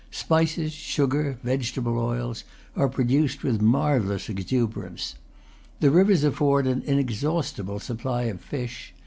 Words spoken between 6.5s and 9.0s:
an inexhaustible supply of fish.